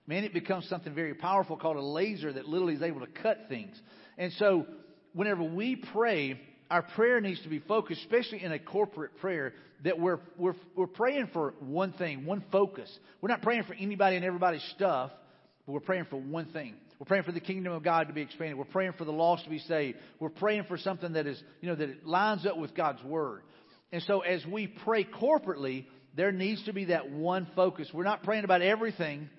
[0.07, 3.46] man, it becomes something very powerful called a laser that literally is able to cut
[3.49, 3.81] things.
[4.18, 4.66] And so,
[5.14, 6.38] whenever we pray,
[6.71, 9.53] our prayer needs to be focused, especially in a corporate prayer,
[9.85, 12.91] that we're, we're, we're praying for one thing, one focus.
[13.21, 15.11] We're not praying for anybody and everybody's stuff,
[15.67, 16.75] but we're praying for one thing.
[16.99, 18.59] We're praying for the kingdom of God to be expanded.
[18.59, 19.99] We're praying for the lost to be saved.
[20.21, 23.43] We're praying for something that is, you know, that lines up with God's word.
[23.91, 27.89] And so as we pray corporately, there needs to be that one focus.
[27.93, 29.31] We're not praying about everything.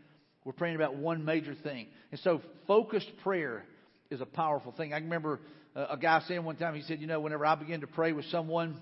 [0.44, 1.88] We're praying about one major thing.
[2.12, 3.64] And so focused prayer
[4.10, 4.94] is a powerful thing.
[4.94, 5.40] I remember
[5.76, 8.12] Uh, a guy saying one time, he said, you know, whenever I begin to pray
[8.12, 8.78] with someone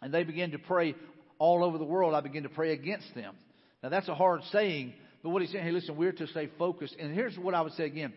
[0.00, 0.94] and they begin to pray
[1.38, 3.34] all over the world, I begin to pray against them.
[3.82, 6.96] Now that's a hard saying, but what he's saying, hey, listen, we're to stay focused.
[6.98, 8.12] And here's what I would say again.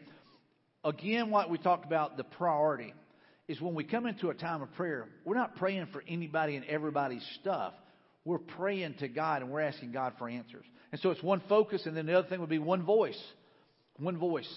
[0.83, 2.93] Again, what we talked about, the priority,
[3.47, 6.65] is when we come into a time of prayer, we're not praying for anybody and
[6.65, 7.73] everybody's stuff.
[8.23, 10.65] We're praying to God and we're asking God for answers.
[10.91, 13.21] And so it's one focus, and then the other thing would be one voice.
[13.97, 14.47] One voice.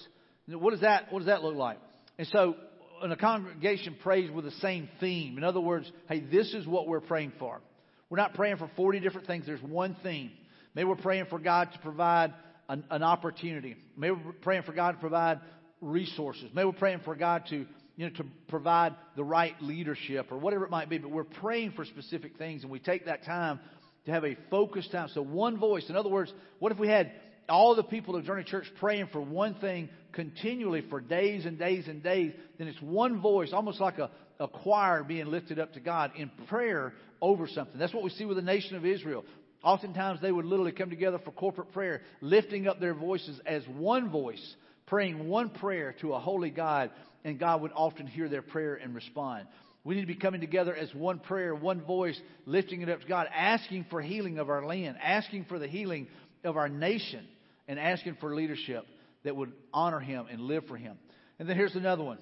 [0.47, 1.79] What does that, what does that look like?
[2.17, 2.55] And so
[3.01, 6.87] when a congregation prays with the same theme, in other words, hey, this is what
[6.87, 7.61] we're praying for.
[8.09, 9.45] We're not praying for 40 different things.
[9.45, 10.31] There's one theme.
[10.75, 12.33] Maybe we're praying for God to provide
[12.69, 13.75] an, an opportunity.
[13.97, 15.39] Maybe we're praying for God to provide
[15.81, 16.49] resources.
[16.53, 20.65] Maybe we're praying for God to, you know, to provide the right leadership or whatever
[20.65, 20.97] it might be.
[20.97, 23.59] But we're praying for specific things, and we take that time
[24.05, 25.09] to have a focused time.
[25.13, 25.85] So one voice.
[25.89, 27.11] In other words, what if we had
[27.51, 31.87] all the people of Journey Church praying for one thing continually for days and days
[31.87, 34.09] and days, then it's one voice, almost like a,
[34.39, 37.77] a choir being lifted up to God in prayer over something.
[37.77, 39.23] That's what we see with the nation of Israel.
[39.63, 44.09] Oftentimes they would literally come together for corporate prayer, lifting up their voices as one
[44.09, 44.55] voice,
[44.87, 46.89] praying one prayer to a holy God,
[47.23, 49.45] and God would often hear their prayer and respond.
[49.83, 53.07] We need to be coming together as one prayer, one voice, lifting it up to
[53.07, 56.07] God, asking for healing of our land, asking for the healing
[56.43, 57.25] of our nation,
[57.67, 58.85] and asking for leadership
[59.23, 60.97] that would honor Him and live for Him.
[61.39, 62.19] And then here's another one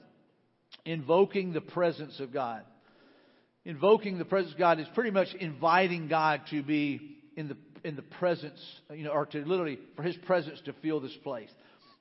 [0.85, 2.63] invoking the presence of God.
[3.65, 7.95] Invoking the presence of God is pretty much inviting God to be in the in
[7.95, 8.59] the presence,
[8.93, 11.49] you know, or to literally for His presence to fill this place.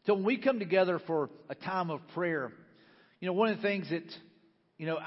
[0.06, 2.52] So when we come together for a time of prayer,
[3.20, 4.04] you know, one of the things that
[4.78, 4.98] you know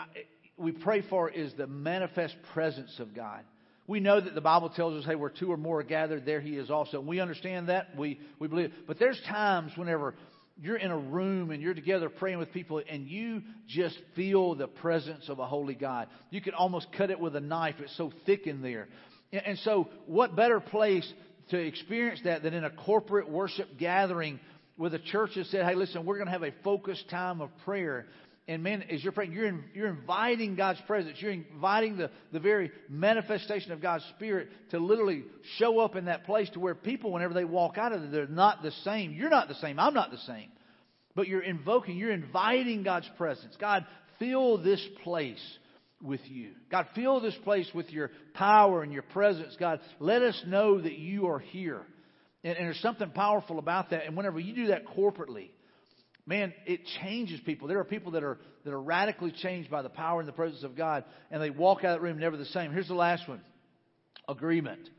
[0.57, 3.43] we pray for is the manifest presence of God.
[3.87, 6.39] We know that the Bible tells us, hey, where two or more are gathered, there
[6.39, 6.99] he is also.
[6.99, 7.97] And we understand that.
[7.97, 8.71] We, we believe.
[8.87, 10.15] But there's times whenever
[10.61, 14.67] you're in a room and you're together praying with people and you just feel the
[14.67, 16.07] presence of a holy God.
[16.29, 17.75] You can almost cut it with a knife.
[17.79, 18.87] It's so thick in there.
[19.33, 21.11] And so what better place
[21.49, 24.39] to experience that than in a corporate worship gathering
[24.77, 27.49] where the church has said, hey, listen, we're going to have a focused time of
[27.65, 28.05] prayer.
[28.51, 31.15] And man, as you're praying, you're, in, you're inviting God's presence.
[31.21, 35.23] You're inviting the, the very manifestation of God's Spirit to literally
[35.55, 38.27] show up in that place to where people, whenever they walk out of it, they're
[38.27, 39.13] not the same.
[39.13, 39.79] You're not the same.
[39.79, 40.49] I'm not the same.
[41.15, 43.55] But you're invoking, you're inviting God's presence.
[43.57, 43.85] God,
[44.19, 45.41] fill this place
[46.03, 46.51] with you.
[46.69, 49.55] God, fill this place with your power and your presence.
[49.57, 51.83] God, let us know that you are here.
[52.43, 54.07] And, and there's something powerful about that.
[54.07, 55.51] And whenever you do that corporately,
[56.25, 57.67] man, it changes people.
[57.67, 60.63] There are people that are that are radically changed by the power and the presence
[60.63, 62.71] of God, and they walk out of the room never the same.
[62.71, 63.41] Here's the last one:
[64.27, 64.89] agreement.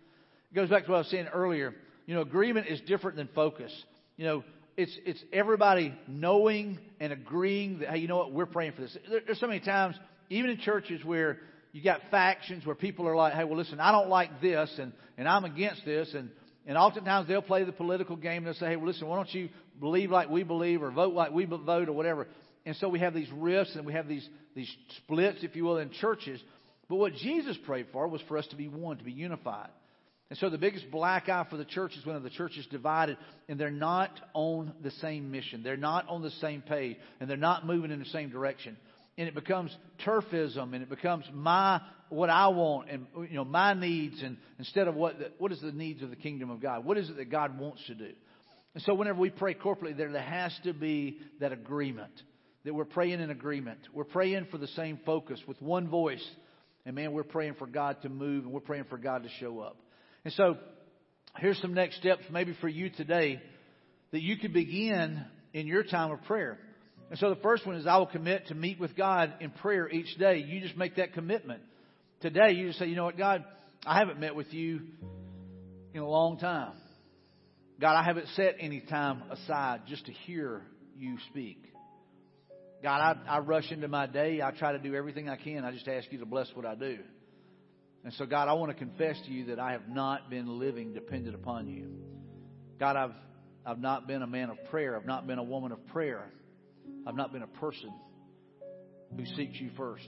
[0.51, 1.75] It goes back to what I was saying earlier.
[2.07, 3.73] You know, agreement is different than focus.
[4.17, 4.45] You know,
[4.77, 8.97] it's it's everybody knowing and agreeing that hey, you know what, we're praying for this.
[9.09, 9.97] There, there's so many times,
[10.31, 11.39] even in churches, where
[11.73, 14.93] you got factions where people are like, hey, well, listen, I don't like this, and
[15.17, 16.31] and I'm against this, and
[16.67, 18.39] and oftentimes they'll play the political game.
[18.39, 19.49] And they'll say, hey, well, listen, why don't you
[19.81, 22.29] believe like we believe, or vote like we vote, or whatever.
[22.65, 25.79] And so we have these rifts and we have these these splits, if you will,
[25.79, 26.41] in churches.
[26.89, 29.71] But what Jesus prayed for was for us to be one, to be unified.
[30.31, 33.19] And so the biggest black eye for the church is when the church is divided
[33.49, 35.63] and they're not on the same mission.
[35.63, 38.79] They're not on the same page and they're not moving in the same direction.
[39.19, 43.75] And it becomes turfism and it becomes my what I want and you know my
[43.75, 46.85] needs and instead of what the, what is the needs of the kingdom of God?
[46.85, 48.13] What is it that God wants to do?
[48.75, 52.13] And so whenever we pray corporately there there has to be that agreement
[52.65, 53.81] that we're praying in agreement.
[53.93, 56.25] We're praying for the same focus with one voice.
[56.87, 59.61] And man, we're praying for God to move and we're praying for God to show
[59.61, 59.77] up.
[60.25, 60.57] And so,
[61.39, 63.41] here's some next steps maybe for you today
[64.13, 66.59] that you could begin in your time of prayer.
[67.11, 69.89] And so the first one is I will commit to meet with God in prayer
[69.89, 70.39] each day.
[70.39, 71.63] You just make that commitment.
[72.21, 73.45] Today, you just say, you know what, God,
[73.85, 74.81] I haven't met with you
[75.93, 76.73] in a long time.
[77.83, 80.63] God, I haven't set any time aside just to hear
[80.97, 81.65] you speak.
[82.81, 84.41] God, I, I rush into my day.
[84.41, 85.65] I try to do everything I can.
[85.65, 86.99] I just ask you to bless what I do.
[88.05, 90.95] And so, God, I want to confess to you that I have not been living
[90.95, 91.89] dependent upon you.
[92.79, 93.15] God, I've,
[93.67, 94.97] I've not been a man of prayer.
[94.97, 96.31] I've not been a woman of prayer.
[97.05, 97.93] I've not been a person
[99.17, 100.07] who seeks you first.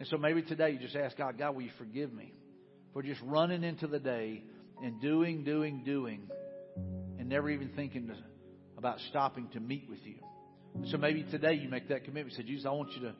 [0.00, 2.34] And so maybe today you just ask God, God, will you forgive me
[2.92, 4.42] for just running into the day
[4.82, 6.28] and doing, doing, doing,
[7.24, 8.14] and never even thinking to,
[8.76, 10.16] about stopping to meet with you.
[10.90, 12.36] So maybe today you make that commitment.
[12.36, 13.14] Say, Jesus, I want you to,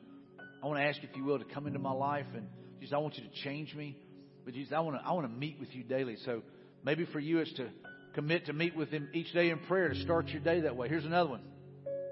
[0.63, 2.45] I want to ask you, if you will, to come into my life and
[2.79, 3.97] Jesus, I want you to change me.
[4.43, 6.17] But Jesus, I want to I want to meet with you daily.
[6.23, 6.43] So
[6.83, 7.67] maybe for you it's to
[8.13, 10.87] commit to meet with Him each day in prayer to start your day that way.
[10.87, 11.41] Here's another one.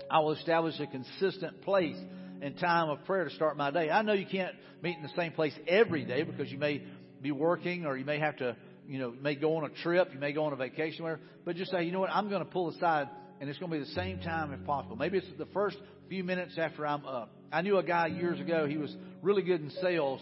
[0.10, 1.98] I will establish a consistent place
[2.42, 3.92] and time of prayer to start my day.
[3.92, 6.82] I know you can't meet in the same place every day because you may
[7.22, 8.56] be working or you may have to,
[8.88, 11.22] you know, may go on a trip, you may go on a vacation, whatever.
[11.46, 13.78] But just say, you know what, I'm going to pull aside and it's going to
[13.78, 14.96] be the same time if possible.
[14.96, 15.78] Maybe it's the first
[16.10, 17.34] few minutes after I'm up.
[17.52, 20.22] I knew a guy years ago, he was really good in sales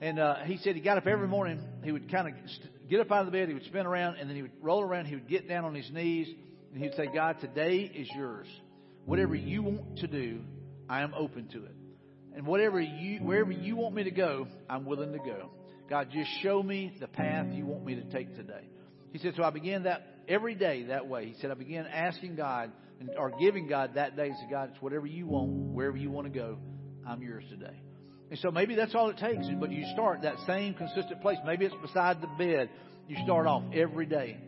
[0.00, 1.60] and uh, he said he got up every morning.
[1.82, 2.34] He would kind of
[2.88, 3.48] get up out of the bed.
[3.48, 5.06] He would spin around, and then he would roll around.
[5.06, 6.28] He would get down on his knees,
[6.72, 8.46] and he would say, God, today is yours.
[9.06, 10.40] Whatever you want to do,
[10.88, 11.74] I am open to it.
[12.34, 15.50] And whatever you, wherever you want me to go, I'm willing to go.
[15.88, 18.68] God, just show me the path you want me to take today.
[19.12, 21.26] He said, so I began that every day that way.
[21.26, 24.28] He said, I began asking God and, or giving God that day.
[24.28, 26.58] He said, God, it's whatever you want, wherever you want to go,
[27.06, 27.80] I'm yours today.
[28.30, 31.38] And so maybe that's all it takes, but you start that same consistent place.
[31.46, 32.68] Maybe it's beside the bed.
[33.08, 34.38] You start off every day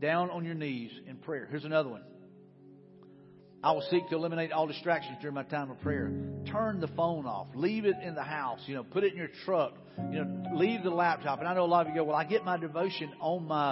[0.00, 1.46] down on your knees in prayer.
[1.50, 2.02] Here's another one.
[3.66, 6.12] I will seek to eliminate all distractions during my time of prayer.
[6.52, 7.48] Turn the phone off.
[7.56, 8.60] Leave it in the house.
[8.66, 9.74] You know, put it in your truck.
[10.12, 11.40] You know, leave the laptop.
[11.40, 13.70] And I know a lot of you go, well, I get my devotion on my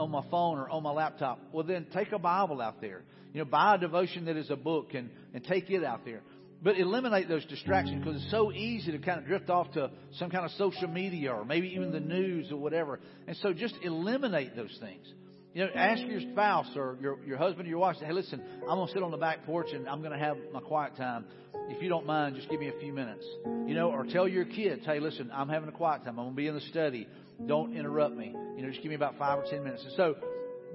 [0.00, 1.38] on my phone or on my laptop.
[1.52, 3.02] Well, then take a Bible out there.
[3.34, 6.22] You know, buy a devotion that is a book and and take it out there
[6.62, 10.30] but eliminate those distractions because it's so easy to kind of drift off to some
[10.30, 13.00] kind of social media or maybe even the news or whatever.
[13.26, 15.06] And so just eliminate those things.
[15.52, 18.40] You know, ask your spouse or your, your husband or your wife, say, hey, listen,
[18.62, 20.96] I'm going to sit on the back porch and I'm going to have my quiet
[20.96, 21.24] time.
[21.68, 23.26] If you don't mind, just give me a few minutes.
[23.66, 26.18] You know, or tell your kids, hey, listen, I'm having a quiet time.
[26.20, 27.08] I'm going to be in the study.
[27.46, 28.34] Don't interrupt me.
[28.56, 29.82] You know, just give me about five or ten minutes.
[29.84, 30.16] And so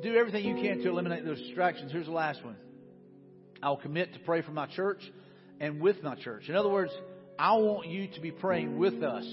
[0.03, 1.91] do everything you can to eliminate those distractions.
[1.93, 2.57] Here's the last one.
[3.63, 4.99] I'll commit to pray for my church
[5.61, 6.49] and with my church.
[6.49, 6.91] In other words,
[7.39, 9.25] I want you to be praying with us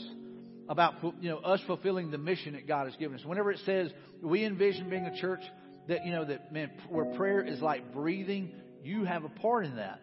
[0.68, 3.24] about you know us fulfilling the mission that God has given us.
[3.24, 3.90] Whenever it says
[4.22, 5.40] we envision being a church
[5.88, 8.52] that you know that man where prayer is like breathing,
[8.82, 10.00] you have a part in that.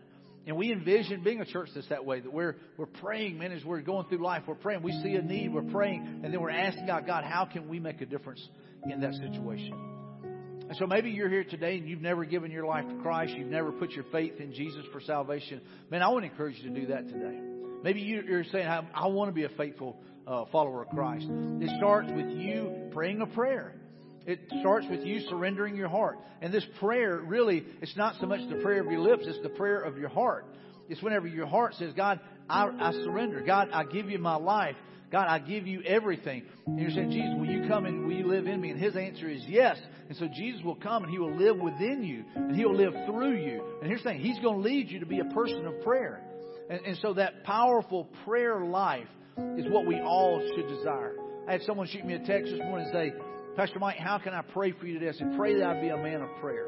[0.48, 3.64] And we envision being a church that's that way, that we're we're praying, man, as
[3.64, 6.50] we're going through life, we're praying, we see a need, we're praying, and then we're
[6.50, 8.46] asking God, God, how can we make a difference
[8.90, 9.90] in that situation?
[10.70, 13.34] And so maybe you're here today and you've never given your life to Christ.
[13.36, 15.62] You've never put your faith in Jesus for salvation.
[15.90, 17.40] Man, I want to encourage you to do that today.
[17.84, 19.98] Maybe you're saying, I, I want to be a faithful
[20.30, 21.26] uh, follower of Christ.
[21.30, 23.74] It starts with you praying a prayer.
[24.26, 26.20] It starts with you surrendering your heart.
[26.42, 29.50] And this prayer, really, it's not so much the prayer of your lips, it's the
[29.50, 30.46] prayer of your heart.
[30.88, 33.42] It's whenever your heart says, God, I, I surrender.
[33.42, 34.76] God, I give you my life.
[35.12, 36.44] God, I give you everything.
[36.68, 38.70] And you're saying, Jesus, will you come and will you live in me?
[38.70, 39.78] And his answer is yes.
[40.08, 42.94] And so Jesus will come and he will live within you and he will live
[43.08, 43.64] through you.
[43.82, 46.22] And here's the thing, he's going to lead you to be a person of prayer.
[46.70, 49.08] And, and so that powerful prayer life
[49.58, 51.16] is what we all should desire.
[51.48, 53.14] I had someone shoot me a text this morning and say,
[53.56, 55.10] Pastor Mike, how can I pray for you today?
[55.10, 56.68] I said, pray that I be a man of prayer.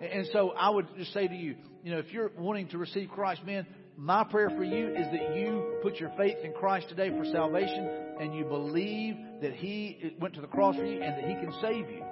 [0.00, 3.10] And, so I would just say to you, you know, if you're wanting to receive
[3.10, 7.10] Christ, man, my prayer for you is that you put your faith in Christ today
[7.10, 7.88] for salvation
[8.20, 11.52] and you believe that He went to the cross for you and that He can
[11.62, 12.02] save you.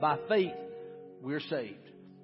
[0.00, 0.52] By faith,
[1.22, 1.78] we're saved.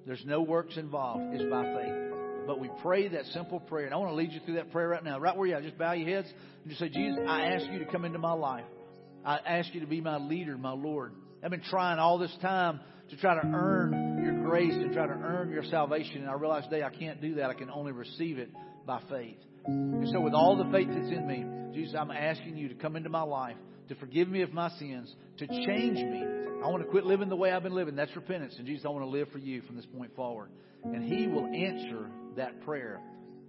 [0.07, 1.35] There's no works involved.
[1.35, 2.04] It's by faith.
[2.47, 3.87] But we pray that simple prayer.
[3.87, 5.19] And I want to lead you through that prayer right now.
[5.19, 6.29] Right where you are, just bow your heads
[6.63, 8.65] and just say, Jesus, I ask you to come into my life.
[9.25, 11.13] I ask you to be my leader, my Lord.
[11.43, 12.81] I've been trying all this time
[13.11, 16.23] to try to earn your grace and try to earn your salvation.
[16.23, 17.51] And I realize today I can't do that.
[17.51, 18.51] I can only receive it
[18.87, 19.37] by faith.
[19.67, 22.97] And so, with all the faith that's in me, Jesus, I'm asking you to come
[22.97, 23.57] into my life,
[23.89, 26.23] to forgive me of my sins, to change me.
[26.63, 27.97] I want to quit living the way I've been living.
[27.97, 28.55] That's repentance.
[28.59, 30.51] And Jesus, I want to live for you from this point forward.
[30.85, 33.01] And He will answer that prayer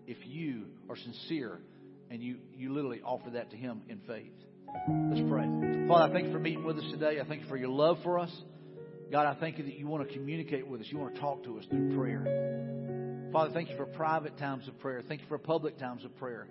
[0.07, 1.59] if you are sincere
[2.09, 4.31] and you, you literally offer that to Him in faith.
[5.09, 5.45] Let's pray.
[5.87, 7.19] Father, I thank you for meeting with us today.
[7.19, 8.31] I thank you for your love for us.
[9.11, 10.87] God, I thank you that you want to communicate with us.
[10.89, 13.29] You want to talk to us through prayer.
[13.31, 15.01] Father, thank you for private times of prayer.
[15.07, 16.47] Thank you for public times of prayer.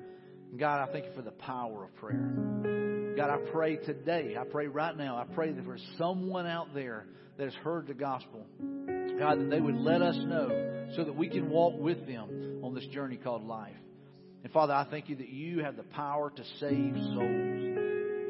[0.51, 3.15] And God, I thank you for the power of prayer.
[3.17, 7.07] God, I pray today, I pray right now, I pray that there's someone out there
[7.39, 8.45] that has heard the gospel.
[9.19, 12.75] God, that they would let us know so that we can walk with them on
[12.75, 13.75] this journey called life.
[14.43, 17.79] And Father, I thank you that you have the power to save souls.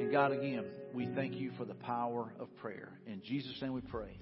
[0.01, 2.91] And God, again, we thank you for the power of prayer.
[3.07, 4.18] In Jesus' name we pray.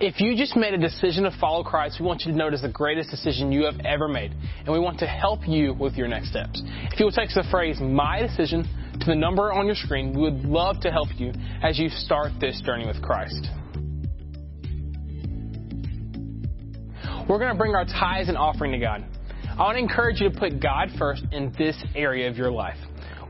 [0.00, 2.54] If you just made a decision to follow Christ, we want you to know it
[2.54, 4.32] is the greatest decision you have ever made.
[4.60, 6.62] And we want to help you with your next steps.
[6.92, 8.62] If you will text the phrase, my decision,
[9.00, 11.32] to the number on your screen, we would love to help you
[11.62, 13.48] as you start this journey with Christ.
[17.28, 19.04] We're going to bring our tithes and offering to God.
[19.50, 22.78] I want to encourage you to put God first in this area of your life.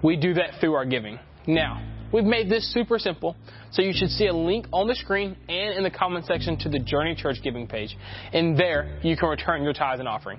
[0.05, 1.19] We do that through our giving.
[1.49, 3.35] Now, we've made this super simple,
[3.73, 6.69] so you should see a link on the screen and in the comment section to
[6.69, 7.97] the Journey Church giving page.
[8.33, 10.39] And there, you can return your tithes and offering.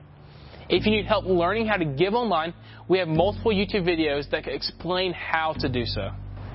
[0.69, 2.53] If you need help learning how to give online,
[2.87, 6.11] we have multiple YouTube videos that explain how to do so.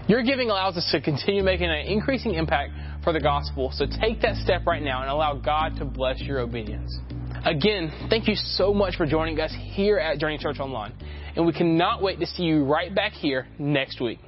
[0.07, 4.21] Your giving allows us to continue making an increasing impact for the gospel, so take
[4.21, 6.99] that step right now and allow God to bless your obedience.
[7.47, 10.93] Again, thank you so much for joining us here at Journey Church Online,
[11.37, 14.19] and we cannot wait to see you right back here next week.